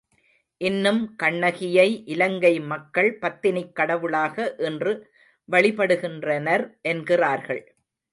இன்னும் 0.61 1.15
கண்ணகியை 1.15 2.03
இலங்கை 2.05 2.59
மக்கள் 2.61 3.17
பத்தினிக் 3.21 3.71
கடவுளாக 3.71 4.55
இன்று 4.59 4.93
வழிபடுகின்றனர் 5.49 6.65
என்கிறார்கள். 6.81 7.61